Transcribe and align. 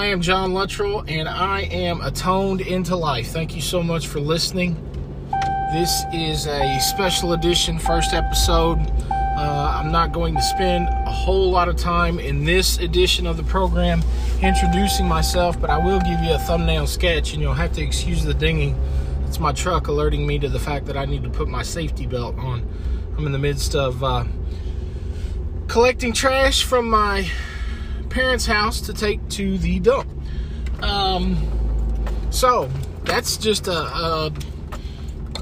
I 0.00 0.06
am 0.06 0.22
John 0.22 0.54
Luttrell, 0.54 1.04
and 1.08 1.28
I 1.28 1.60
am 1.60 2.00
atoned 2.00 2.62
into 2.62 2.96
life. 2.96 3.32
Thank 3.32 3.54
you 3.54 3.60
so 3.60 3.82
much 3.82 4.06
for 4.06 4.18
listening. 4.18 4.74
This 5.74 6.04
is 6.10 6.46
a 6.46 6.78
special 6.80 7.34
edition, 7.34 7.78
first 7.78 8.14
episode. 8.14 8.78
Uh, 9.10 9.78
I'm 9.78 9.92
not 9.92 10.12
going 10.12 10.34
to 10.36 10.42
spend 10.42 10.88
a 10.88 11.10
whole 11.10 11.50
lot 11.50 11.68
of 11.68 11.76
time 11.76 12.18
in 12.18 12.46
this 12.46 12.78
edition 12.78 13.26
of 13.26 13.36
the 13.36 13.42
program 13.42 14.02
introducing 14.40 15.06
myself, 15.06 15.60
but 15.60 15.68
I 15.68 15.76
will 15.76 16.00
give 16.00 16.18
you 16.20 16.32
a 16.32 16.38
thumbnail 16.38 16.86
sketch, 16.86 17.34
and 17.34 17.42
you'll 17.42 17.52
have 17.52 17.74
to 17.74 17.82
excuse 17.82 18.24
the 18.24 18.32
dinging. 18.32 18.82
It's 19.26 19.38
my 19.38 19.52
truck 19.52 19.88
alerting 19.88 20.26
me 20.26 20.38
to 20.38 20.48
the 20.48 20.58
fact 20.58 20.86
that 20.86 20.96
I 20.96 21.04
need 21.04 21.24
to 21.24 21.30
put 21.30 21.46
my 21.46 21.62
safety 21.62 22.06
belt 22.06 22.38
on. 22.38 22.66
I'm 23.18 23.26
in 23.26 23.32
the 23.32 23.38
midst 23.38 23.74
of 23.74 24.02
uh, 24.02 24.24
collecting 25.68 26.14
trash 26.14 26.64
from 26.64 26.88
my 26.88 27.30
parents' 28.10 28.46
house 28.46 28.80
to 28.82 28.92
take 28.92 29.26
to 29.30 29.56
the 29.58 29.78
dump. 29.80 30.08
Um, 30.82 31.36
so 32.30 32.68
that's 33.04 33.36
just 33.36 33.68
a, 33.68 33.72
a, 33.72 34.32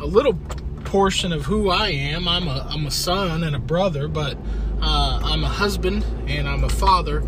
a 0.01 0.07
little 0.07 0.35
portion 0.85 1.33
of 1.33 1.45
who 1.45 1.71
I 1.71 1.89
am. 1.89 2.29
I'm 2.29 2.49
a 2.49 2.67
I'm 2.71 2.87
a 2.87 2.91
son 2.91 3.43
and 3.43 3.55
a 3.55 3.59
brother, 3.59 4.09
but 4.09 4.37
uh, 4.81 5.21
I'm 5.23 5.45
a 5.45 5.49
husband 5.49 6.05
and 6.27 6.49
I'm 6.49 6.65
a 6.65 6.69
father, 6.69 7.19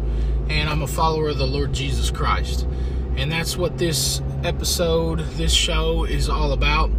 and 0.49 0.69
I'm 0.69 0.83
a 0.83 0.87
follower 0.87 1.29
of 1.29 1.39
the 1.39 1.47
Lord 1.47 1.73
Jesus 1.73 2.11
Christ. 2.11 2.67
And 3.17 3.31
that's 3.31 3.57
what 3.57 3.77
this 3.77 4.23
episode, 4.45 5.19
this 5.37 5.53
show 5.53 6.05
is 6.05 6.29
all 6.29 6.53
about. 6.53 6.91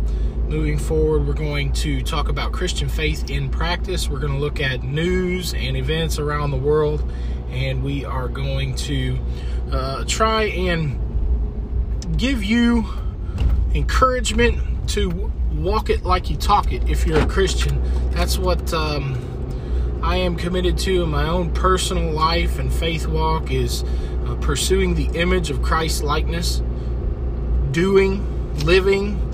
Moving 0.51 0.77
forward, 0.77 1.25
we're 1.25 1.33
going 1.33 1.71
to 1.75 2.03
talk 2.03 2.27
about 2.27 2.51
Christian 2.51 2.89
faith 2.89 3.29
in 3.29 3.47
practice. 3.47 4.09
We're 4.09 4.19
going 4.19 4.33
to 4.33 4.37
look 4.37 4.59
at 4.59 4.83
news 4.83 5.53
and 5.53 5.77
events 5.77 6.19
around 6.19 6.51
the 6.51 6.57
world 6.57 7.09
and 7.51 7.81
we 7.81 8.03
are 8.03 8.27
going 8.27 8.75
to 8.75 9.17
uh, 9.71 10.03
try 10.09 10.43
and 10.47 10.99
give 12.17 12.43
you 12.43 12.85
encouragement 13.73 14.89
to 14.89 15.31
walk 15.53 15.89
it 15.89 16.03
like 16.03 16.29
you 16.29 16.35
talk 16.35 16.73
it 16.73 16.89
if 16.89 17.07
you're 17.07 17.21
a 17.21 17.27
Christian. 17.27 17.81
That's 18.11 18.37
what 18.37 18.73
um, 18.73 20.01
I 20.03 20.17
am 20.17 20.35
committed 20.35 20.77
to 20.79 21.03
in 21.03 21.09
my 21.09 21.29
own 21.29 21.53
personal 21.53 22.11
life 22.11 22.59
and 22.59 22.73
faith 22.73 23.07
walk 23.07 23.51
is 23.51 23.85
uh, 24.25 24.35
pursuing 24.41 24.95
the 24.95 25.17
image 25.17 25.49
of 25.49 25.61
Christ 25.61 26.03
likeness, 26.03 26.61
doing, 27.71 28.27
living 28.65 29.30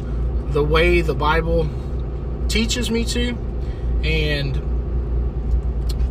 the 0.52 0.64
way 0.64 1.02
the 1.02 1.16
Bible 1.16 1.70
teaches 2.48 2.90
me 2.90 3.06
to, 3.06 3.38
and 4.04 4.62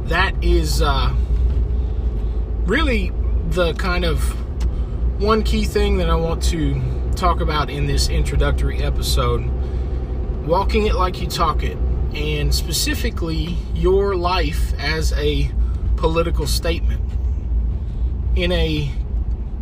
that 0.09 0.35
is. 0.43 0.83
Uh, 0.83 1.15
really 2.67 3.13
the 3.51 3.73
kind 3.75 4.05
of 4.05 4.21
one 5.23 5.43
key 5.43 5.65
thing 5.65 5.99
that 5.99 6.11
I 6.11 6.17
want 6.17 6.43
to 6.45 6.81
talk 7.15 7.41
about 7.41 7.71
in 7.71 7.87
this 7.87 8.09
introductory 8.09 8.83
episode 8.83 9.49
walking 10.45 10.87
it 10.87 10.95
like 10.95 11.21
you 11.21 11.27
talk 11.27 11.63
it, 11.63 11.77
and 12.15 12.55
specifically 12.55 13.57
your 13.75 14.15
life 14.15 14.75
as 14.79 15.13
a 15.15 15.51
political 15.97 16.47
statement. 16.47 17.01
In 18.37 18.53
a 18.53 18.93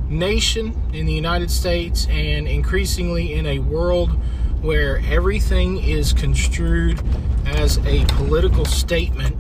nation 0.09 0.75
in 0.93 1.07
the 1.07 1.13
United 1.13 1.51
States 1.51 2.07
and 2.11 2.47
increasingly 2.49 3.33
in 3.33 3.47
a 3.47 3.61
world 3.61 4.11
where 4.65 5.03
everything 5.11 5.79
is 5.83 6.13
construed 6.13 7.01
as 7.47 7.79
a 7.87 8.05
political 8.07 8.65
statement 8.65 9.37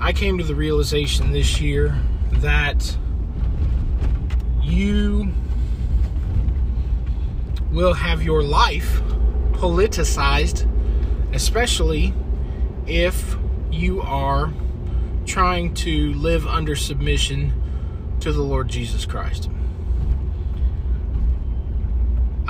I 0.00 0.12
came 0.12 0.38
to 0.38 0.44
the 0.44 0.54
realization 0.54 1.32
this 1.32 1.60
year 1.60 1.98
that 2.34 2.96
you 4.62 5.32
will 7.72 7.94
have 7.94 8.22
your 8.22 8.42
life 8.42 9.02
politicized, 9.52 10.66
especially 11.34 12.14
if 12.86 13.36
you 13.72 14.00
are 14.02 14.52
trying 15.26 15.74
to 15.74 16.14
live 16.14 16.46
under 16.46 16.76
submission 16.76 17.52
to 18.20 18.32
the 18.32 18.42
Lord 18.42 18.68
Jesus 18.68 19.04
Christ. 19.04 19.50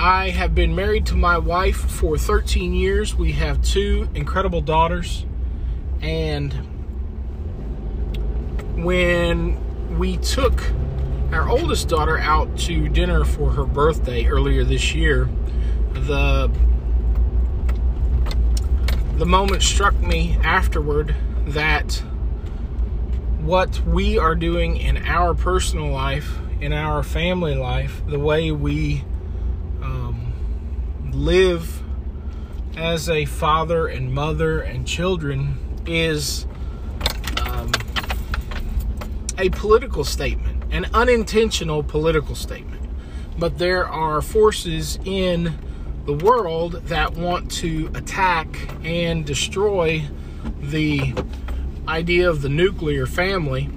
I 0.01 0.29
have 0.29 0.55
been 0.55 0.73
married 0.75 1.05
to 1.07 1.17
my 1.17 1.37
wife 1.37 1.75
for 1.75 2.17
13 2.17 2.73
years. 2.73 3.15
We 3.15 3.33
have 3.33 3.61
two 3.61 4.07
incredible 4.15 4.61
daughters, 4.61 5.25
and 5.99 6.53
when 8.81 9.97
we 9.99 10.15
took 10.15 10.63
our 11.33 11.49
oldest 11.49 11.89
daughter 11.89 12.17
out 12.17 12.57
to 12.59 12.87
dinner 12.87 13.25
for 13.25 13.51
her 13.51 13.65
birthday 13.65 14.25
earlier 14.25 14.63
this 14.63 14.95
year, 14.95 15.27
the 15.91 16.49
the 19.17 19.25
moment 19.25 19.63
struck 19.63 19.99
me 19.99 20.37
afterward 20.45 21.13
that 21.47 22.01
what 23.41 23.81
we 23.85 24.17
are 24.17 24.33
doing 24.33 24.77
in 24.77 24.95
our 25.05 25.33
personal 25.33 25.89
life, 25.89 26.37
in 26.61 26.71
our 26.71 27.03
family 27.03 27.55
life, 27.55 28.01
the 28.07 28.17
way 28.17 28.49
we 28.53 29.03
live 31.19 31.83
as 32.77 33.09
a 33.09 33.25
father 33.25 33.87
and 33.87 34.13
mother 34.13 34.61
and 34.61 34.87
children 34.87 35.57
is 35.85 36.45
um, 37.43 37.69
a 39.37 39.49
political 39.49 40.05
statement, 40.05 40.63
an 40.71 40.85
unintentional 40.93 41.83
political 41.83 42.35
statement. 42.35 42.81
But 43.37 43.57
there 43.57 43.85
are 43.85 44.21
forces 44.21 44.97
in 45.03 45.59
the 46.05 46.13
world 46.13 46.73
that 46.85 47.15
want 47.15 47.51
to 47.51 47.91
attack 47.95 48.47
and 48.85 49.25
destroy 49.25 50.05
the 50.61 51.13
idea 51.85 52.29
of 52.29 52.41
the 52.41 52.49
nuclear 52.49 53.05
family 53.05 53.69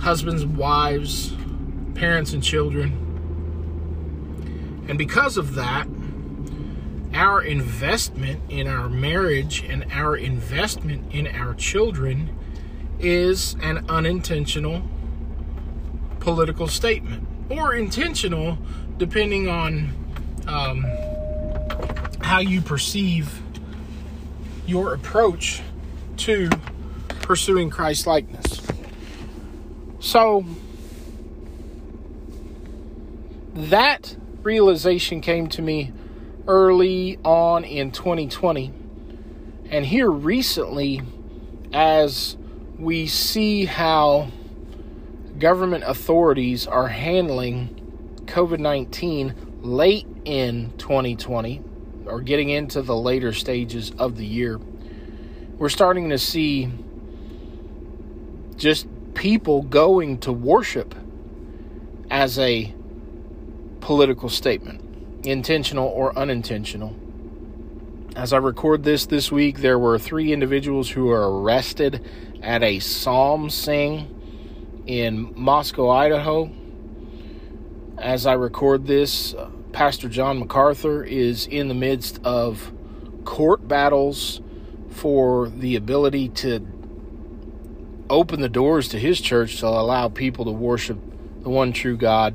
husbands, 0.00 0.44
wives, 0.44 1.32
parents, 1.94 2.32
and 2.32 2.42
children. 2.42 3.02
And 4.88 4.98
because 4.98 5.36
of 5.36 5.54
that, 5.54 5.86
our 7.16 7.40
investment 7.40 8.38
in 8.50 8.68
our 8.68 8.90
marriage 8.90 9.64
and 9.64 9.86
our 9.90 10.14
investment 10.14 11.14
in 11.14 11.26
our 11.26 11.54
children 11.54 12.28
is 13.00 13.56
an 13.62 13.86
unintentional 13.88 14.82
political 16.20 16.68
statement 16.68 17.26
or 17.48 17.74
intentional 17.74 18.58
depending 18.98 19.48
on 19.48 19.94
um, 20.46 20.84
how 22.20 22.38
you 22.38 22.60
perceive 22.60 23.40
your 24.66 24.92
approach 24.92 25.62
to 26.18 26.50
pursuing 27.22 27.70
Christ 27.70 28.06
likeness. 28.06 28.60
So, 30.00 30.44
that 33.54 34.16
realization 34.42 35.22
came 35.22 35.48
to 35.48 35.62
me 35.62 35.92
early 36.48 37.18
on 37.24 37.64
in 37.64 37.90
2020. 37.90 38.72
And 39.70 39.84
here 39.84 40.10
recently, 40.10 41.02
as 41.72 42.36
we 42.78 43.06
see 43.06 43.64
how 43.64 44.28
government 45.38 45.84
authorities 45.86 46.66
are 46.66 46.88
handling 46.88 48.22
COVID 48.26 48.58
19 48.58 49.60
late 49.62 50.06
in 50.24 50.72
2020 50.78 51.62
or 52.06 52.20
getting 52.20 52.50
into 52.50 52.82
the 52.82 52.96
later 52.96 53.32
stages 53.32 53.92
of 53.98 54.16
the 54.16 54.26
year. 54.26 54.60
We're 55.58 55.68
starting 55.68 56.10
to 56.10 56.18
see 56.18 56.70
just 58.56 58.86
people 59.14 59.62
going 59.62 60.18
to 60.18 60.32
worship 60.32 60.94
as 62.10 62.38
a 62.38 62.72
political 63.80 64.28
statement, 64.28 64.82
intentional 65.26 65.88
or 65.88 66.16
unintentional. 66.16 66.94
As 68.14 68.32
I 68.32 68.38
record 68.38 68.84
this 68.84 69.06
this 69.06 69.30
week, 69.30 69.58
there 69.58 69.78
were 69.78 69.98
three 69.98 70.32
individuals 70.32 70.88
who 70.88 71.06
were 71.06 71.40
arrested 71.40 72.06
at 72.42 72.62
a 72.62 72.78
psalm 72.78 73.50
sing 73.50 74.84
in 74.86 75.32
Moscow, 75.36 75.90
Idaho. 75.90 76.50
As 77.98 78.24
I 78.24 78.34
record 78.34 78.86
this, 78.86 79.34
uh, 79.34 79.50
Pastor 79.72 80.08
John 80.08 80.38
MacArthur 80.38 81.02
is 81.04 81.46
in 81.46 81.68
the 81.68 81.74
midst 81.74 82.20
of 82.24 82.72
court 83.24 83.66
battles 83.66 84.40
for 84.90 85.48
the 85.48 85.76
ability 85.76 86.28
to 86.28 86.66
open 88.08 88.40
the 88.40 88.48
doors 88.48 88.88
to 88.88 88.98
his 88.98 89.20
church 89.20 89.58
to 89.58 89.66
allow 89.66 90.08
people 90.08 90.44
to 90.44 90.52
worship 90.52 90.98
the 91.42 91.50
one 91.50 91.72
true 91.72 91.96
God 91.96 92.34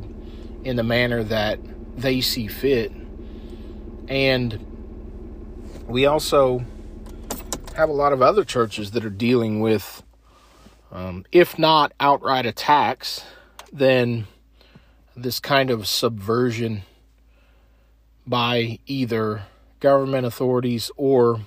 in 0.63 0.75
the 0.75 0.83
manner 0.83 1.23
that 1.23 1.59
they 1.97 2.21
see 2.21 2.47
fit. 2.47 2.91
And 4.07 4.65
we 5.87 6.05
also 6.05 6.65
have 7.75 7.89
a 7.89 7.93
lot 7.93 8.13
of 8.13 8.21
other 8.21 8.43
churches 8.43 8.91
that 8.91 9.05
are 9.05 9.09
dealing 9.09 9.59
with, 9.59 10.03
um, 10.91 11.25
if 11.31 11.57
not 11.57 11.93
outright 11.99 12.45
attacks, 12.45 13.23
then 13.71 14.27
this 15.15 15.39
kind 15.39 15.69
of 15.69 15.87
subversion 15.87 16.83
by 18.25 18.79
either 18.85 19.43
government 19.79 20.25
authorities 20.25 20.91
or 20.95 21.41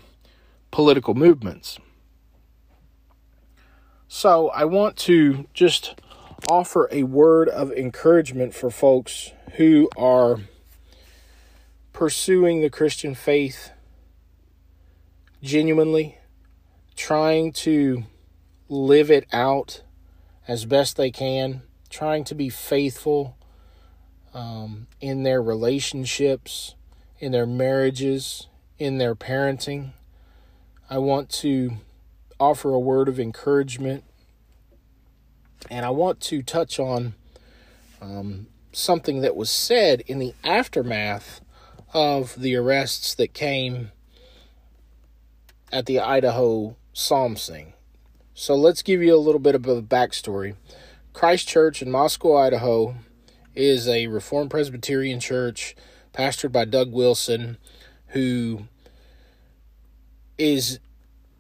political 0.71 1.15
movements. 1.15 1.79
So, 4.09 4.49
I 4.51 4.65
want 4.65 4.97
to 4.99 5.47
just 5.55 6.01
offer 6.49 6.89
a 6.93 7.03
word 7.05 7.49
of 7.49 7.73
encouragement 7.73 8.55
for 8.55 8.71
folks 8.71 9.33
who 9.57 9.89
are 9.97 10.41
pursuing 11.93 12.61
the 12.61 12.71
Christian 12.71 13.15
faith 13.15 13.71
genuinely, 15.43 16.19
trying 16.97 17.53
to 17.53 18.05
live 18.69 19.11
it 19.11 19.27
out 19.33 19.83
as 20.49 20.65
best 20.65 20.97
they 20.97 21.11
can, 21.11 21.63
trying 21.89 22.25
to 22.25 22.35
be 22.35 22.49
faithful 22.49 23.37
um, 24.33 24.89
in 25.01 25.23
their 25.23 25.41
relationships, 25.41 26.75
in 27.21 27.31
their 27.31 27.47
marriages, 27.47 28.49
in 28.79 28.99
their 28.99 29.15
parenting. 29.15 29.93
I 30.91 30.99
want 30.99 31.31
to 31.31 31.79
offer 32.41 32.71
a 32.71 32.79
word 32.79 33.09
of 33.09 33.21
encouragement 33.21 34.05
and 35.71 35.87
I 35.87 35.91
want 35.91 36.21
to 36.23 36.43
touch 36.43 36.79
on 36.79 37.15
um, 38.03 38.49
something 38.77 39.21
that 39.21 39.37
was 39.37 39.51
said 39.51 40.03
in 40.07 40.19
the 40.19 40.35
aftermath 40.43 41.41
of 41.93 42.41
the 42.41 42.57
arrests 42.57 43.15
that 43.15 43.33
came 43.33 43.91
at 45.73 45.87
the 45.87 46.01
Idaho 46.01 46.77
Psalm 46.93 47.37
Sing. 47.37 47.73
So 48.35 48.55
let's 48.55 48.83
give 48.83 49.03
you 49.03 49.15
a 49.15 49.19
little 49.19 49.41
bit 49.41 49.55
of 49.55 49.67
a 49.67 49.81
backstory. 49.81 50.57
Christ 51.13 51.47
Church 51.47 51.81
in 51.81 51.91
Moscow, 51.91 52.37
Idaho 52.37 52.97
is 53.55 53.87
a 53.89 54.09
Reformed 54.09 54.51
Presbyterian 54.51 55.21
church 55.21 55.77
pastored 56.13 56.51
by 56.53 56.65
Doug 56.65 56.93
Wilson, 56.93 57.57
who 58.09 58.67
is 60.37 60.81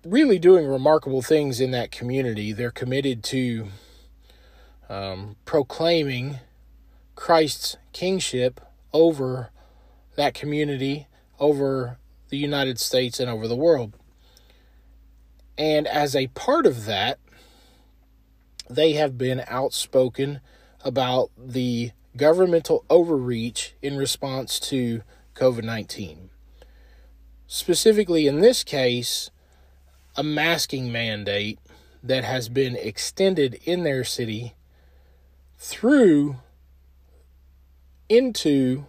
really 0.05 0.39
doing 0.39 0.67
remarkable 0.67 1.23
things 1.23 1.61
in 1.61 1.73
that 1.73 1.91
community. 1.91 2.53
They're 2.53 2.71
committed 2.71 3.25
to 3.25 3.69
um, 4.89 5.37
proclaiming 5.45 6.39
Christ's 7.15 7.77
kingship 7.93 8.61
over 8.93 9.51
that 10.17 10.35
community, 10.35 11.07
over 11.39 11.99
the 12.29 12.37
United 12.37 12.79
States, 12.79 13.21
and 13.21 13.31
over 13.31 13.49
the 13.49 13.57
world. 13.57 13.97
And 15.57 15.87
as 15.87 16.17
a 16.17 16.29
part 16.29 16.67
of 16.67 16.87
that, 16.87 17.19
they 18.69 18.93
have 18.95 19.17
been 19.19 19.45
outspoken 19.47 20.41
about 20.85 21.31
the 21.37 21.93
governmental 22.17 22.85
overreach 22.89 23.75
in 23.83 23.97
response 23.97 24.59
to 24.61 25.03
COVID 25.35 25.65
19. 25.65 26.31
Specifically, 27.47 28.27
in 28.27 28.41
this 28.41 28.65
case, 28.65 29.31
a 30.17 30.23
masking 30.23 30.91
mandate 30.91 31.59
that 32.03 32.25
has 32.25 32.49
been 32.49 32.77
extended 32.77 33.55
in 33.65 33.83
their 33.83 34.05
city 34.05 34.55
through 35.59 36.37
into 38.09 38.85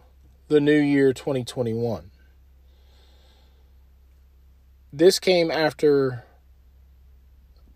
the 0.48 0.60
new 0.60 0.80
year 0.80 1.14
2021. 1.14 2.12
This 4.92 5.20
came 5.20 5.52
after 5.52 6.24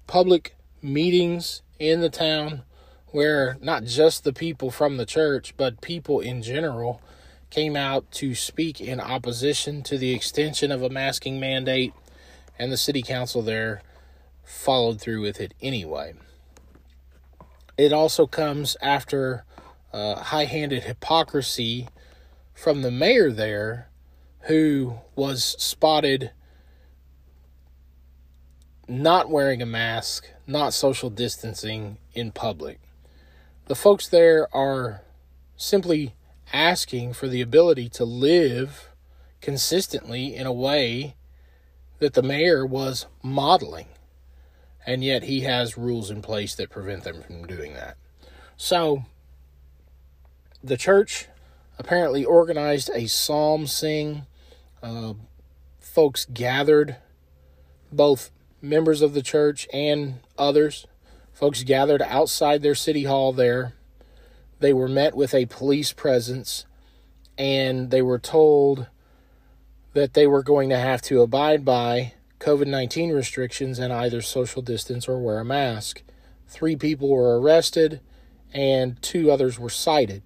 public 0.08 0.56
meetings 0.82 1.62
in 1.78 2.02
the 2.02 2.10
town 2.10 2.64
where 3.08 3.58
not 3.62 3.84
just 3.84 4.24
the 4.24 4.34
people 4.34 4.70
from 4.70 4.98
the 4.98 5.06
church, 5.06 5.56
but 5.58 5.82
people 5.82 6.20
in 6.20 6.42
general 6.42 7.02
came 7.50 7.76
out 7.76 8.10
to 8.12 8.36
speak 8.36 8.80
in 8.80 9.00
opposition 9.00 9.82
to 9.82 9.98
the 9.98 10.14
extension 10.14 10.72
of 10.72 10.84
a 10.84 10.90
masking 10.90 11.40
mandate, 11.40 11.94
and 12.60 12.72
the 12.72 12.78
city 12.78 13.02
council 13.02 13.42
there 13.42 13.82
followed 14.44 15.02
through 15.02 15.22
with 15.22 15.40
it 15.40 15.54
anyway. 15.62 16.14
It 17.78 17.92
also 17.94 18.28
comes 18.28 18.78
after 18.82 19.46
uh, 19.94 20.16
high 20.16 20.46
handed 20.46 20.84
hypocrisy 20.84 21.88
from 22.54 22.82
the 22.82 22.92
mayor 22.92 23.32
there, 23.32 23.90
who 24.42 25.00
was 25.16 25.44
spotted 25.60 26.32
not 28.88 29.30
wearing 29.30 29.62
a 29.62 29.66
mask, 29.66 30.28
not 30.48 30.74
social 30.74 31.10
distancing 31.10 31.98
in 32.14 32.32
public. 32.32 32.80
The 33.66 33.76
folks 33.76 34.08
there 34.08 34.48
are 34.56 35.02
simply 35.56 36.16
asking 36.52 37.14
for 37.14 37.28
the 37.28 37.42
ability 37.42 37.90
to 37.90 38.06
live 38.06 38.90
consistently 39.42 40.36
in 40.36 40.48
a 40.48 40.54
way 40.54 41.16
that 42.00 42.14
the 42.14 42.24
mayor 42.24 42.66
was 42.66 43.06
modeling 43.22 43.88
and 44.86 45.04
yet 45.04 45.24
he 45.24 45.42
has 45.42 45.78
rules 45.78 46.10
in 46.10 46.22
place 46.22 46.56
that 46.56 46.70
prevent 46.70 47.04
them 47.04 47.22
from 47.22 47.46
doing 47.46 47.74
that. 47.74 47.96
So, 48.58 49.06
the 50.64 50.78
church 50.78 51.28
apparently 51.78 52.26
organized 52.26 52.90
a 52.94 53.08
psalm 53.08 53.68
sing. 53.68 54.26
Uh, 54.84 55.14
folks 55.80 56.26
gathered, 56.26 56.98
both 57.92 58.32
members 58.62 59.02
of 59.02 59.14
the 59.14 59.22
church 59.22 59.68
and 59.74 60.20
others. 60.38 60.86
Folks 61.34 61.64
gathered 61.64 62.02
outside 62.02 62.62
their 62.62 62.76
city 62.76 63.04
hall 63.06 63.32
there. 63.32 63.74
They 64.60 64.74
were 64.74 64.90
met 64.90 65.16
with 65.16 65.34
a 65.34 65.46
police 65.46 65.94
presence 65.94 66.66
and 67.38 67.90
they 67.90 68.02
were 68.02 68.20
told 68.20 68.88
that 69.94 70.14
they 70.14 70.28
were 70.28 70.44
going 70.44 70.70
to 70.70 70.78
have 70.78 71.02
to 71.04 71.22
abide 71.22 71.64
by 71.64 72.14
COVID 72.40 72.68
19 72.68 73.12
restrictions 73.12 73.80
and 73.80 73.92
either 73.94 74.22
social 74.22 74.62
distance 74.62 75.08
or 75.08 75.18
wear 75.20 75.40
a 75.40 75.46
mask. 75.46 76.04
Three 76.48 76.76
people 76.76 77.10
were 77.10 77.40
arrested 77.40 78.02
and 78.54 79.02
two 79.02 79.32
others 79.32 79.58
were 79.58 79.70
cited. 79.70 80.24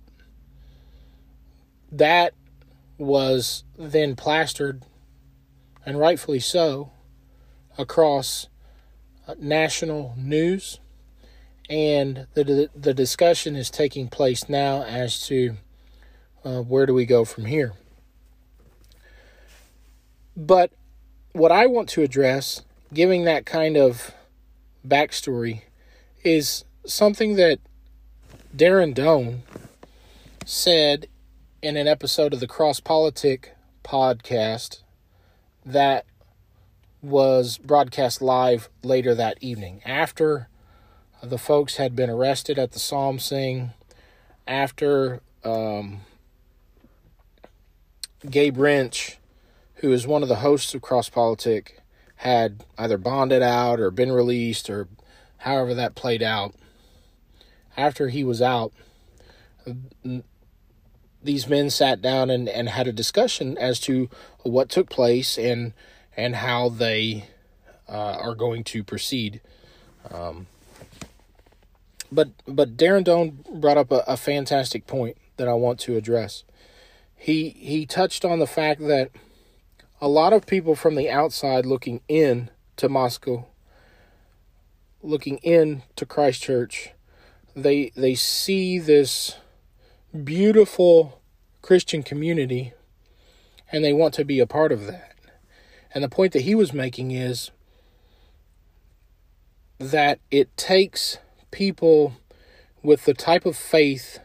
That 1.93 2.33
was 2.97 3.63
then 3.77 4.15
plastered, 4.15 4.83
and 5.85 5.99
rightfully 5.99 6.39
so, 6.39 6.91
across 7.77 8.47
uh, 9.27 9.35
national 9.37 10.15
news. 10.17 10.79
And 11.69 12.25
the, 12.33 12.69
the 12.75 12.95
discussion 12.95 13.55
is 13.55 13.69
taking 13.69 14.07
place 14.07 14.49
now 14.49 14.83
as 14.83 15.27
to 15.27 15.57
uh, 16.43 16.61
where 16.61 16.87
do 16.87 16.95
we 16.95 17.05
go 17.05 17.25
from 17.25 17.45
here. 17.45 17.73
But 20.35 20.71
what 21.31 21.51
I 21.51 21.67
want 21.67 21.89
to 21.89 22.01
address, 22.01 22.63
giving 22.91 23.23
that 23.25 23.45
kind 23.45 23.77
of 23.77 24.15
backstory, 24.85 25.61
is 26.23 26.65
something 26.87 27.35
that 27.35 27.59
Darren 28.55 28.95
Doane 28.95 29.41
said 30.43 31.07
in 31.63 31.77
an 31.77 31.87
episode 31.87 32.33
of 32.33 32.41
the 32.41 32.47
Cross 32.47 32.81
Politic 32.81 33.55
podcast 33.85 34.81
that 35.65 36.05
was 37.01 37.57
broadcast 37.57 38.21
live 38.21 38.69
later 38.83 39.15
that 39.15 39.37
evening 39.41 39.81
after 39.85 40.49
the 41.23 41.37
folks 41.37 41.77
had 41.77 41.95
been 41.95 42.09
arrested 42.09 42.59
at 42.59 42.73
the 42.73 42.79
psalm 42.79 43.17
sing 43.17 43.71
after 44.45 45.21
um, 45.45 46.01
Gabe 48.29 48.57
Rench 48.57 49.17
who 49.75 49.93
is 49.93 50.05
one 50.05 50.23
of 50.23 50.29
the 50.29 50.35
hosts 50.35 50.73
of 50.73 50.81
Cross 50.81 51.09
Politic, 51.09 51.81
had 52.15 52.63
either 52.77 52.97
bonded 52.97 53.41
out 53.41 53.81
or 53.81 53.91
been 53.91 54.13
released 54.13 54.69
or 54.69 54.87
however 55.39 55.73
that 55.73 55.93
played 55.93 56.23
out. 56.23 56.55
After 57.75 58.07
he 58.07 58.23
was 58.23 58.41
out, 58.41 58.71
these 61.23 61.47
men 61.47 61.69
sat 61.69 62.01
down 62.01 62.29
and, 62.29 62.49
and 62.49 62.69
had 62.69 62.87
a 62.87 62.93
discussion 62.93 63.57
as 63.57 63.79
to 63.81 64.09
what 64.43 64.69
took 64.69 64.89
place 64.89 65.37
and 65.37 65.73
and 66.15 66.35
how 66.35 66.69
they 66.69 67.25
uh, 67.89 68.17
are 68.21 68.35
going 68.35 68.63
to 68.63 68.83
proceed. 68.83 69.41
Um, 70.11 70.47
but 72.11 72.29
but 72.47 72.77
Darren 72.77 73.03
Doane 73.03 73.61
brought 73.61 73.77
up 73.77 73.91
a, 73.91 74.03
a 74.07 74.17
fantastic 74.17 74.85
point 74.85 75.17
that 75.37 75.47
I 75.47 75.53
want 75.53 75.79
to 75.81 75.95
address. 75.95 76.43
He 77.15 77.49
he 77.49 77.85
touched 77.85 78.25
on 78.25 78.39
the 78.39 78.47
fact 78.47 78.81
that 78.81 79.11
a 80.01 80.07
lot 80.07 80.33
of 80.33 80.45
people 80.45 80.75
from 80.75 80.95
the 80.95 81.09
outside 81.09 81.65
looking 81.65 82.01
in 82.07 82.49
to 82.75 82.89
Moscow, 82.89 83.45
looking 85.01 85.37
in 85.37 85.83
to 85.95 86.05
Christ 86.05 86.43
Church, 86.43 86.91
they 87.55 87.91
they 87.95 88.15
see 88.15 88.79
this 88.79 89.37
beautiful 90.13 91.21
Christian 91.61 92.03
community 92.03 92.73
and 93.71 93.83
they 93.83 93.93
want 93.93 94.13
to 94.13 94.23
be 94.23 94.39
a 94.39 94.45
part 94.45 94.71
of 94.71 94.85
that. 94.85 95.15
And 95.93 96.03
the 96.03 96.09
point 96.09 96.33
that 96.33 96.43
he 96.43 96.53
was 96.53 96.73
making 96.73 97.11
is 97.11 97.51
that 99.79 100.19
it 100.29 100.55
takes 100.55 101.17
people 101.51 102.13
with 102.83 103.05
the 103.05 103.13
type 103.13 103.45
of 103.45 103.55
faith 103.55 104.19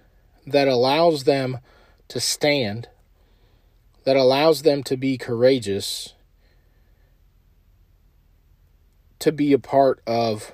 that 0.47 0.69
allows 0.69 1.25
them 1.25 1.59
to 2.09 2.21
stand, 2.21 2.89
that 4.05 4.17
allows 4.17 4.63
them 4.63 4.83
to 4.83 4.97
be 4.97 5.17
courageous, 5.17 6.15
to 9.19 9.33
be 9.33 9.53
a 9.53 9.59
part 9.59 10.01
of 10.07 10.53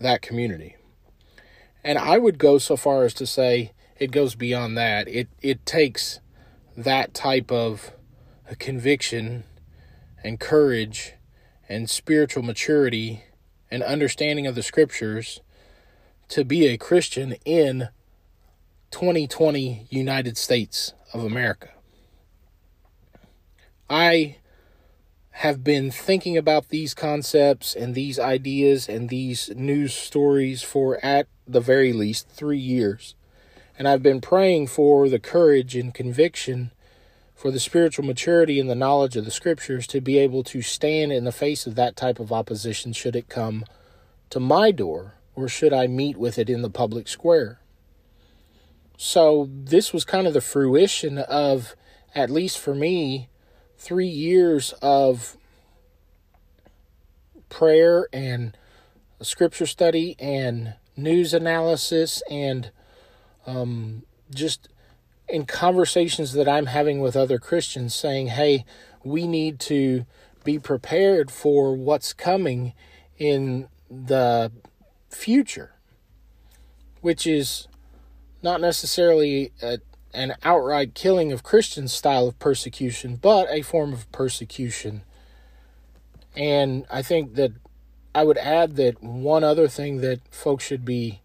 that 0.00 0.22
community. 0.22 0.76
And 1.82 1.98
I 1.98 2.18
would 2.18 2.38
go 2.38 2.58
so 2.58 2.76
far 2.76 3.04
as 3.04 3.14
to 3.14 3.26
say 3.26 3.72
it 3.98 4.10
goes 4.10 4.34
beyond 4.34 4.76
that. 4.76 5.08
It 5.08 5.28
it 5.40 5.64
takes 5.66 6.20
that 6.76 7.14
type 7.14 7.50
of 7.50 7.92
conviction 8.58 9.44
and 10.22 10.38
courage 10.38 11.14
and 11.68 11.88
spiritual 11.88 12.42
maturity 12.42 13.24
and 13.70 13.82
understanding 13.82 14.46
of 14.46 14.54
the 14.54 14.62
scriptures 14.62 15.40
to 16.28 16.44
be 16.44 16.66
a 16.66 16.76
Christian 16.76 17.36
in 17.44 17.88
2020 18.90 19.86
United 19.90 20.36
States 20.36 20.92
of 21.12 21.24
America. 21.24 21.70
I 23.88 24.36
have 25.30 25.62
been 25.62 25.90
thinking 25.90 26.36
about 26.36 26.70
these 26.70 26.94
concepts 26.94 27.74
and 27.74 27.94
these 27.94 28.18
ideas 28.18 28.88
and 28.88 29.08
these 29.08 29.50
news 29.54 29.94
stories 29.94 30.62
for 30.62 31.04
at 31.04 31.28
the 31.46 31.60
very 31.60 31.92
least 31.92 32.28
three 32.28 32.58
years. 32.58 33.14
And 33.78 33.86
I've 33.86 34.02
been 34.02 34.20
praying 34.20 34.68
for 34.68 35.08
the 35.08 35.18
courage 35.18 35.76
and 35.76 35.92
conviction 35.92 36.70
for 37.34 37.50
the 37.50 37.60
spiritual 37.60 38.04
maturity 38.06 38.58
and 38.58 38.70
the 38.70 38.74
knowledge 38.74 39.16
of 39.16 39.26
the 39.26 39.30
scriptures 39.30 39.86
to 39.88 40.00
be 40.00 40.18
able 40.18 40.42
to 40.44 40.62
stand 40.62 41.12
in 41.12 41.24
the 41.24 41.32
face 41.32 41.66
of 41.66 41.74
that 41.74 41.94
type 41.94 42.18
of 42.18 42.32
opposition 42.32 42.94
should 42.94 43.14
it 43.14 43.28
come 43.28 43.64
to 44.30 44.40
my 44.40 44.70
door 44.70 45.14
or 45.34 45.46
should 45.46 45.72
I 45.72 45.86
meet 45.86 46.16
with 46.16 46.38
it 46.38 46.48
in 46.48 46.62
the 46.62 46.70
public 46.70 47.06
square. 47.06 47.60
So 48.96 49.50
this 49.52 49.92
was 49.92 50.06
kind 50.06 50.26
of 50.26 50.32
the 50.32 50.40
fruition 50.40 51.18
of, 51.18 51.76
at 52.14 52.30
least 52.30 52.58
for 52.58 52.74
me, 52.74 53.28
three 53.76 54.06
years 54.06 54.72
of 54.80 55.36
prayer 57.50 58.08
and 58.14 58.56
scripture 59.20 59.66
study 59.66 60.16
and 60.18 60.74
news 60.96 61.34
analysis 61.34 62.22
and 62.30 62.70
um, 63.46 64.02
just 64.32 64.68
in 65.28 65.46
conversations 65.46 66.32
that 66.34 66.48
I'm 66.48 66.66
having 66.66 67.00
with 67.00 67.16
other 67.16 67.38
Christians 67.38 67.94
saying, 67.94 68.28
hey, 68.28 68.64
we 69.02 69.26
need 69.26 69.58
to 69.60 70.04
be 70.44 70.58
prepared 70.58 71.30
for 71.30 71.74
what's 71.74 72.12
coming 72.12 72.72
in 73.18 73.68
the 73.90 74.52
future, 75.10 75.72
which 77.00 77.26
is 77.26 77.66
not 78.42 78.60
necessarily 78.60 79.52
a, 79.62 79.78
an 80.14 80.34
outright 80.44 80.94
killing 80.94 81.32
of 81.32 81.42
Christian 81.42 81.88
style 81.88 82.28
of 82.28 82.38
persecution, 82.38 83.16
but 83.16 83.48
a 83.50 83.62
form 83.62 83.92
of 83.92 84.10
persecution. 84.12 85.02
And 86.36 86.86
I 86.90 87.02
think 87.02 87.34
that 87.34 87.52
I 88.14 88.24
would 88.24 88.38
add 88.38 88.76
that 88.76 89.02
one 89.02 89.42
other 89.42 89.68
thing 89.68 90.00
that 90.00 90.20
folks 90.30 90.64
should 90.64 90.84
be 90.84 91.20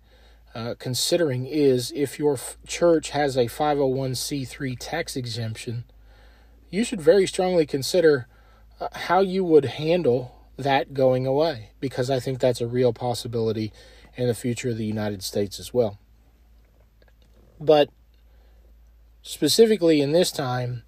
uh, 0.53 0.75
considering 0.77 1.45
is 1.45 1.91
if 1.95 2.19
your 2.19 2.33
f- 2.33 2.57
church 2.67 3.11
has 3.11 3.37
a 3.37 3.45
501c3 3.45 4.75
tax 4.79 5.15
exemption, 5.15 5.85
you 6.69 6.83
should 6.83 7.01
very 7.01 7.25
strongly 7.25 7.65
consider 7.65 8.27
uh, 8.79 8.87
how 8.93 9.21
you 9.21 9.43
would 9.43 9.65
handle 9.65 10.35
that 10.57 10.93
going 10.93 11.25
away 11.25 11.71
because 11.79 12.09
I 12.09 12.19
think 12.19 12.39
that's 12.39 12.61
a 12.61 12.67
real 12.67 12.93
possibility 12.93 13.71
in 14.15 14.27
the 14.27 14.33
future 14.33 14.69
of 14.69 14.77
the 14.77 14.85
United 14.85 15.23
States 15.23 15.59
as 15.59 15.73
well. 15.73 15.99
But 17.59 17.89
specifically 19.21 20.01
in 20.01 20.11
this 20.11 20.31
time, 20.31 20.83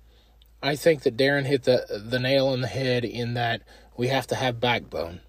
I 0.61 0.75
think 0.75 1.03
that 1.03 1.17
Darren 1.17 1.45
hit 1.45 1.63
the 1.63 1.85
the 2.05 2.19
nail 2.19 2.47
on 2.47 2.61
the 2.61 2.67
head 2.67 3.03
in 3.03 3.33
that 3.33 3.61
we 3.97 4.07
have 4.07 4.27
to 4.27 4.35
have 4.35 4.59
backbone. 4.59 5.21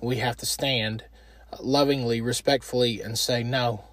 We 0.00 0.16
have 0.16 0.36
to 0.36 0.46
stand 0.46 1.04
lovingly, 1.60 2.20
respectfully, 2.20 3.00
and 3.00 3.18
say, 3.18 3.42
no, 3.42 3.84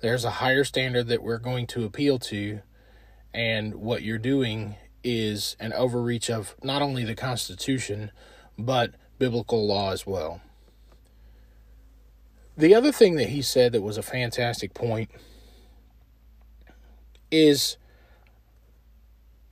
there's 0.00 0.24
a 0.24 0.30
higher 0.30 0.64
standard 0.64 1.08
that 1.08 1.22
we're 1.22 1.38
going 1.38 1.66
to 1.68 1.84
appeal 1.84 2.18
to, 2.18 2.60
and 3.32 3.74
what 3.74 4.02
you're 4.02 4.18
doing 4.18 4.76
is 5.02 5.56
an 5.60 5.72
overreach 5.72 6.30
of 6.30 6.54
not 6.62 6.82
only 6.82 7.04
the 7.04 7.14
Constitution, 7.14 8.10
but 8.58 8.94
biblical 9.18 9.66
law 9.66 9.92
as 9.92 10.06
well. 10.06 10.40
The 12.56 12.74
other 12.74 12.90
thing 12.90 13.16
that 13.16 13.28
he 13.28 13.42
said 13.42 13.72
that 13.72 13.82
was 13.82 13.98
a 13.98 14.02
fantastic 14.02 14.72
point 14.72 15.10
is 17.30 17.76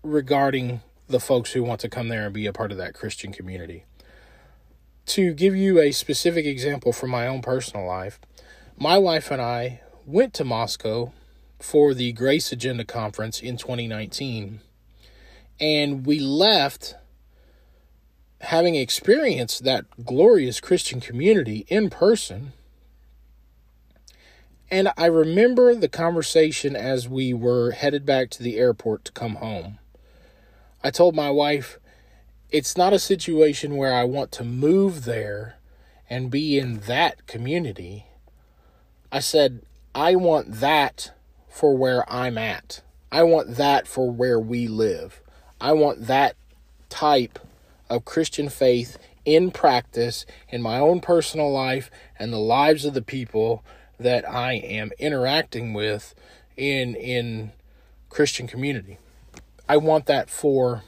regarding 0.02 0.80
the 1.06 1.20
folks 1.20 1.52
who 1.52 1.62
want 1.62 1.80
to 1.80 1.88
come 1.88 2.08
there 2.08 2.24
and 2.24 2.34
be 2.34 2.46
a 2.46 2.52
part 2.52 2.72
of 2.72 2.78
that 2.78 2.94
Christian 2.94 3.32
community. 3.32 3.84
To 5.06 5.34
give 5.34 5.54
you 5.54 5.80
a 5.80 5.92
specific 5.92 6.46
example 6.46 6.92
from 6.92 7.10
my 7.10 7.26
own 7.26 7.42
personal 7.42 7.86
life, 7.86 8.18
my 8.76 8.96
wife 8.96 9.30
and 9.30 9.40
I 9.40 9.80
went 10.06 10.32
to 10.34 10.44
Moscow 10.44 11.12
for 11.58 11.92
the 11.92 12.12
Grace 12.12 12.52
Agenda 12.52 12.84
Conference 12.84 13.40
in 13.40 13.58
2019, 13.58 14.60
and 15.60 16.06
we 16.06 16.20
left 16.20 16.94
having 18.40 18.74
experienced 18.74 19.64
that 19.64 19.84
glorious 20.04 20.58
Christian 20.58 21.00
community 21.00 21.66
in 21.68 21.90
person. 21.90 22.52
And 24.70 24.90
I 24.96 25.06
remember 25.06 25.74
the 25.74 25.88
conversation 25.88 26.74
as 26.74 27.08
we 27.08 27.34
were 27.34 27.72
headed 27.72 28.06
back 28.06 28.30
to 28.30 28.42
the 28.42 28.56
airport 28.56 29.04
to 29.04 29.12
come 29.12 29.36
home. 29.36 29.78
I 30.82 30.90
told 30.90 31.14
my 31.14 31.30
wife, 31.30 31.78
it's 32.54 32.76
not 32.76 32.92
a 32.92 33.00
situation 33.00 33.76
where 33.76 33.92
I 33.92 34.04
want 34.04 34.30
to 34.30 34.44
move 34.44 35.06
there 35.06 35.56
and 36.08 36.30
be 36.30 36.56
in 36.56 36.78
that 36.86 37.26
community. 37.26 38.06
I 39.10 39.18
said, 39.18 39.62
I 39.92 40.14
want 40.14 40.60
that 40.60 41.10
for 41.48 41.76
where 41.76 42.08
I'm 42.08 42.38
at. 42.38 42.80
I 43.10 43.24
want 43.24 43.56
that 43.56 43.88
for 43.88 44.08
where 44.08 44.38
we 44.38 44.68
live. 44.68 45.20
I 45.60 45.72
want 45.72 46.06
that 46.06 46.36
type 46.88 47.40
of 47.90 48.04
Christian 48.04 48.48
faith 48.48 48.98
in 49.24 49.50
practice 49.50 50.24
in 50.48 50.62
my 50.62 50.78
own 50.78 51.00
personal 51.00 51.50
life 51.50 51.90
and 52.20 52.32
the 52.32 52.38
lives 52.38 52.84
of 52.84 52.94
the 52.94 53.02
people 53.02 53.64
that 53.98 54.28
I 54.30 54.52
am 54.52 54.92
interacting 55.00 55.72
with 55.72 56.14
in 56.56 56.94
in 56.94 57.50
Christian 58.10 58.46
community. 58.46 58.98
I 59.68 59.76
want 59.76 60.06
that 60.06 60.30
for 60.30 60.84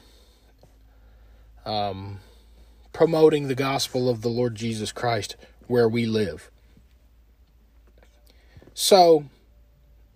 um, 1.67 2.19
promoting 2.93 3.47
the 3.47 3.55
gospel 3.55 4.09
of 4.09 4.21
the 4.21 4.29
Lord 4.29 4.55
Jesus 4.55 4.91
Christ 4.91 5.35
where 5.67 5.87
we 5.87 6.05
live. 6.05 6.49
So, 8.73 9.25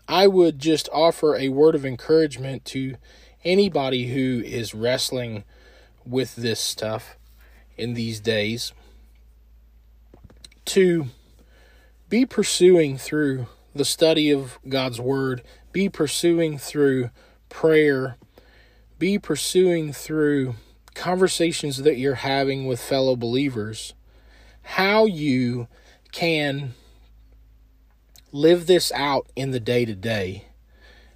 I 0.07 0.27
would 0.27 0.59
just 0.59 0.89
offer 0.93 1.35
a 1.35 1.49
word 1.49 1.75
of 1.75 1.85
encouragement 1.85 2.65
to 2.65 2.95
anybody 3.43 4.07
who 4.13 4.43
is 4.45 4.73
wrestling 4.73 5.43
with 6.05 6.35
this 6.35 6.59
stuff 6.59 7.17
in 7.77 7.93
these 7.93 8.19
days 8.19 8.73
to 10.65 11.07
be 12.09 12.25
pursuing 12.25 12.97
through 12.97 13.47
the 13.73 13.85
study 13.85 14.31
of 14.31 14.59
God's 14.67 14.99
Word, 14.99 15.41
be 15.71 15.89
pursuing 15.89 16.57
through 16.57 17.09
prayer, 17.49 18.17
be 18.99 19.17
pursuing 19.17 19.93
through 19.93 20.55
conversations 20.95 21.77
that 21.77 21.97
you're 21.97 22.15
having 22.15 22.65
with 22.65 22.79
fellow 22.79 23.15
believers, 23.15 23.93
how 24.63 25.05
you 25.05 25.67
can 26.11 26.73
live 28.31 28.67
this 28.67 28.91
out 28.93 29.27
in 29.35 29.51
the 29.51 29.59
day 29.59 29.85
to 29.85 29.95
day, 29.95 30.45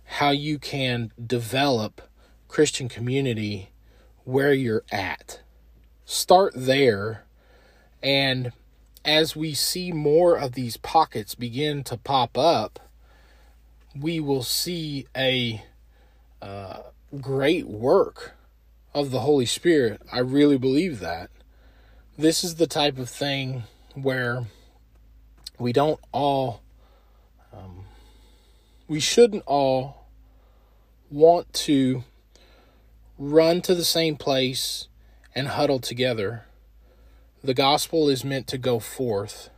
how 0.05 0.29
you 0.29 0.60
can 0.60 1.12
develop 1.25 2.01
Christian 2.48 2.88
community 2.88 3.72
where 4.24 4.53
you're 4.53 4.84
at. 4.91 5.41
Start 6.05 6.53
there. 6.55 7.25
And 8.03 8.51
as 9.03 9.36
we 9.36 9.53
see 9.53 9.91
more 9.91 10.38
of 10.38 10.53
these 10.53 10.77
pockets 10.77 11.36
begin 11.36 11.84
to 11.86 11.98
pop 11.98 12.38
up, 12.38 12.79
we 13.96 14.20
will 14.20 14.44
see 14.44 15.08
a 15.15 15.63
uh, 16.41 16.79
great 17.22 17.67
work 17.67 18.35
of 18.95 19.11
the 19.11 19.19
Holy 19.19 19.45
Spirit. 19.45 20.01
I 20.11 20.19
really 20.19 20.57
believe 20.57 20.99
that. 21.01 21.29
This 22.17 22.43
is 22.43 22.55
the 22.55 22.65
type 22.65 22.97
of 22.97 23.09
thing 23.09 23.63
where 23.93 24.45
we 25.59 25.73
don't 25.73 25.99
all, 26.13 26.61
um, 27.53 27.85
we 28.87 28.99
shouldn't 28.99 29.43
all 29.45 30.07
want 31.11 31.53
to 31.53 32.05
run 33.19 33.61
to 33.61 33.75
the 33.75 33.85
same 33.85 34.15
place 34.15 34.87
and 35.35 35.49
huddle 35.49 35.79
together. 35.79 36.45
The 37.43 37.53
gospel 37.53 38.09
is 38.09 38.23
meant 38.23 38.47
to 38.47 38.57
go 38.57 38.79
forth. 38.79 39.49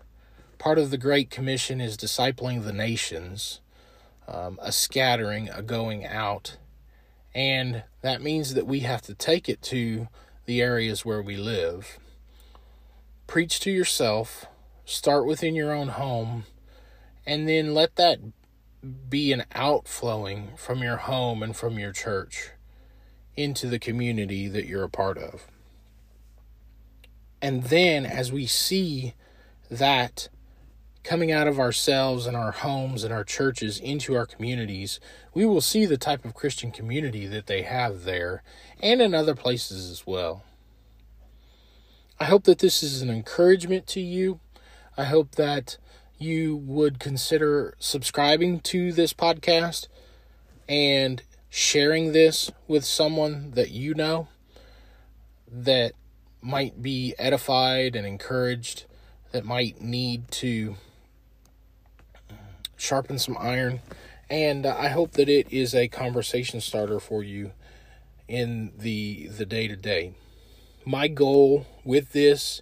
Part 0.58 0.80
of 0.80 0.90
the 0.90 0.98
Great 0.98 1.30
Commission 1.30 1.80
is 1.80 1.96
discipling 1.96 2.64
the 2.64 2.74
nations. 2.74 3.62
um, 4.28 4.60
a 4.62 4.72
scattering, 4.72 5.50
a 5.50 5.62
going 5.62 6.06
out. 6.06 6.58
And 7.34 7.84
that 8.02 8.22
means 8.22 8.54
that 8.54 8.68
we 8.68 8.82
have 8.82 9.02
to 9.04 9.14
take 9.14 9.48
it 9.48 9.62
to 9.64 10.08
the 10.46 10.62
areas 10.62 11.06
where 11.06 11.22
we 11.22 11.38
live. 11.38 12.00
Preach 13.28 13.60
to 13.62 13.72
yourself, 13.72 14.46
start 14.86 15.26
within 15.26 15.54
your 15.54 15.74
own 15.74 15.90
home, 15.90 16.46
and 17.26 17.48
then 17.48 17.74
let 17.74 17.96
that 17.98 18.20
be 19.10 19.34
an 19.34 19.44
outflowing 19.54 20.52
from 20.56 20.82
your 20.82 20.98
home 20.98 21.44
and 21.44 21.56
from 21.56 21.78
your 21.78 21.92
church 21.92 22.52
into 23.36 23.68
the 23.68 23.80
community 23.80 24.48
that 24.48 24.66
you're 24.66 24.84
a 24.84 24.90
part 24.90 25.18
of. 25.18 25.48
And 27.42 27.66
then 27.66 28.06
as 28.06 28.32
we 28.32 28.46
see 28.48 29.14
that 29.70 30.30
coming 31.08 31.32
out 31.32 31.48
of 31.48 31.58
ourselves 31.58 32.26
and 32.26 32.36
our 32.36 32.52
homes 32.52 33.06
and 33.06 33.14
our 33.14 33.24
churches 33.24 33.80
into 33.80 34.14
our 34.14 34.26
communities, 34.26 35.00
we 35.34 35.46
will 35.46 35.62
see 35.62 35.86
the 35.86 35.98
type 35.98 36.26
of 36.26 36.34
Christian 36.34 36.70
community 36.70 37.26
that 37.26 37.48
they 37.48 37.62
have 37.62 38.04
there 38.04 38.44
and 38.82 39.02
in 39.02 39.14
other 39.16 39.34
places 39.34 39.90
as 39.90 40.06
well. 40.06 40.44
I 42.20 42.26
hope 42.26 42.44
that 42.44 42.60
this 42.60 42.84
is 42.84 43.02
an 43.02 43.10
encouragement 43.10 43.88
to 43.88 44.02
you. 44.02 44.42
I 44.98 45.06
hope 45.06 45.36
that 45.36 45.78
you 46.18 46.58
would 46.58 47.00
consider 47.00 47.76
subscribing 47.80 48.60
to 48.62 48.92
this 48.92 49.14
podcast 49.14 49.88
and 50.68 51.24
sharing 51.50 52.12
this 52.12 52.52
with 52.68 52.84
someone 52.84 53.52
that 53.52 53.72
you 53.72 53.94
know 53.94 54.28
that 55.50 55.94
might 56.42 56.82
be 56.82 57.16
edified 57.18 57.96
and 57.96 58.06
encouraged, 58.06 58.84
that 59.32 59.46
might 59.46 59.80
need 59.80 60.30
to 60.32 60.76
sharpen 62.78 63.20
some 63.20 63.38
iron. 63.40 63.82
And 64.30 64.66
uh, 64.66 64.76
I 64.78 64.90
hope 64.90 65.12
that 65.14 65.30
it 65.30 65.52
is 65.52 65.74
a 65.74 65.88
conversation 65.88 66.62
starter 66.62 67.00
for 67.00 67.24
you 67.24 67.52
in 68.28 68.74
the 68.78 69.28
the 69.28 69.46
day 69.46 69.68
to 69.68 69.76
day. 69.76 70.14
My 70.86 71.08
goal 71.08 71.66
with 71.84 72.14
this 72.14 72.62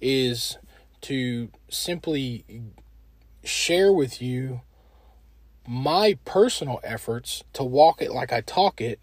is 0.00 0.58
to 1.02 1.50
simply 1.68 2.44
share 3.42 3.92
with 3.92 4.22
you 4.22 4.60
my 5.66 6.18
personal 6.24 6.80
efforts 6.84 7.42
to 7.52 7.64
walk 7.64 8.02
it 8.02 8.12
like 8.12 8.32
I 8.32 8.40
talk 8.40 8.80
it 8.80 9.00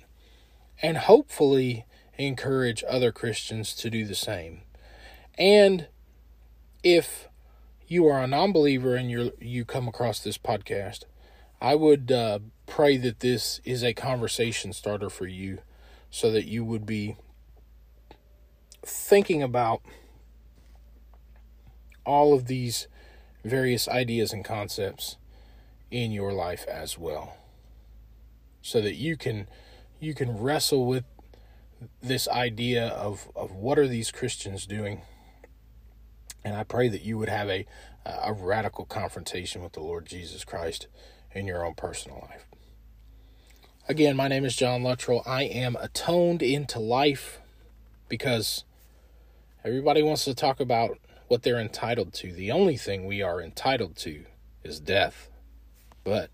and 0.82 0.98
hopefully 0.98 1.86
encourage 2.18 2.84
other 2.88 3.12
Christians 3.12 3.74
to 3.76 3.90
do 3.90 4.06
the 4.06 4.16
same. 4.16 4.62
And 5.38 5.88
if 6.84 7.28
you 7.92 8.08
are 8.08 8.24
a 8.24 8.28
non-believer 8.28 8.96
and 8.96 9.12
you 9.12 9.34
you 9.42 9.66
come 9.66 9.86
across 9.86 10.22
this 10.22 10.38
podcast, 10.38 11.04
I 11.60 11.76
would 11.76 12.10
uh, 12.10 12.40
pray 12.66 12.96
that 12.96 13.20
this 13.20 13.60
is 13.66 13.84
a 13.84 13.94
conversation 13.94 14.72
starter 14.72 15.10
for 15.10 15.28
you, 15.28 15.60
so 16.10 16.32
that 16.32 16.46
you 16.46 16.64
would 16.64 16.86
be 16.86 17.18
thinking 18.82 19.44
about 19.44 19.82
all 22.06 22.34
of 22.34 22.46
these 22.46 22.88
various 23.44 23.90
ideas 23.90 24.32
and 24.32 24.46
concepts 24.46 25.18
in 25.92 26.14
your 26.14 26.32
life 26.32 26.66
as 26.70 26.98
well. 26.98 27.36
So 28.62 28.80
that 28.80 28.96
you 28.96 29.18
can 29.18 29.50
you 30.00 30.14
can 30.14 30.38
wrestle 30.38 30.86
with 30.86 31.04
this 32.02 32.26
idea 32.30 32.88
of 32.88 33.30
of 33.36 33.52
what 33.52 33.78
are 33.78 33.88
these 33.90 34.12
Christians 34.12 34.66
doing 34.66 35.02
and 36.44 36.56
I 36.56 36.64
pray 36.64 36.88
that 36.90 37.04
you 37.04 37.18
would 37.18 37.30
have 37.30 37.50
a 37.50 37.66
a 38.06 38.34
radical 38.34 38.86
confrontation 38.86 39.62
with 39.62 39.74
the 39.74 39.82
Lord 39.82 40.06
Jesus 40.06 40.44
Christ 40.44 40.88
in 41.34 41.46
your 41.46 41.66
own 41.66 41.76
personal 41.76 42.20
life. 42.30 42.46
Again, 43.88 44.16
my 44.16 44.28
name 44.28 44.46
is 44.46 44.56
John 44.56 44.84
Luttrell. 44.84 45.24
I 45.26 45.44
am 45.44 45.76
atoned 45.80 46.42
into 46.42 46.80
life 46.80 47.40
because 48.10 48.64
everybody 49.64 50.02
wants 50.02 50.26
to 50.26 50.36
talk 50.36 50.60
about 50.60 50.98
what 51.28 51.44
they're 51.44 51.60
entitled 51.60 52.14
to. 52.14 52.32
The 52.32 52.52
only 52.52 52.78
thing 52.78 53.06
we 53.06 53.22
are 53.22 53.42
entitled 53.42 53.96
to 53.98 54.26
is 54.64 54.80
death. 54.80 55.30
But 56.04 56.30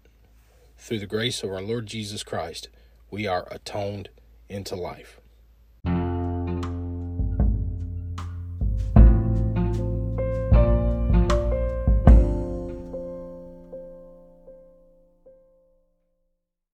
through 0.77 0.99
the 0.99 1.05
grace 1.05 1.43
of 1.43 1.51
our 1.51 1.61
Lord 1.61 1.85
Jesus 1.85 2.23
Christ, 2.23 2.69
we 3.11 3.27
are 3.27 3.47
atoned 3.51 4.09
into 4.49 4.75
life. 4.75 5.19